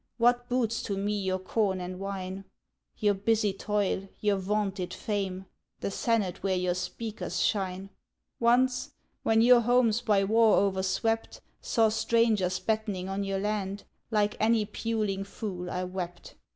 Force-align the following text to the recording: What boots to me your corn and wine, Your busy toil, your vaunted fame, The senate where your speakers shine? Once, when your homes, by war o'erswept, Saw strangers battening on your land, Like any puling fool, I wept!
What 0.17 0.49
boots 0.49 0.81
to 0.81 0.97
me 0.97 1.13
your 1.13 1.37
corn 1.37 1.79
and 1.79 1.99
wine, 1.99 2.45
Your 2.97 3.13
busy 3.13 3.53
toil, 3.53 4.07
your 4.19 4.37
vaunted 4.37 4.95
fame, 4.95 5.45
The 5.81 5.91
senate 5.91 6.41
where 6.41 6.55
your 6.55 6.73
speakers 6.73 7.39
shine? 7.39 7.91
Once, 8.39 8.95
when 9.21 9.43
your 9.43 9.59
homes, 9.61 10.01
by 10.01 10.23
war 10.23 10.57
o'erswept, 10.57 11.41
Saw 11.61 11.89
strangers 11.89 12.57
battening 12.57 13.09
on 13.09 13.23
your 13.23 13.37
land, 13.37 13.83
Like 14.09 14.35
any 14.39 14.65
puling 14.65 15.23
fool, 15.23 15.69
I 15.69 15.83
wept! 15.83 16.33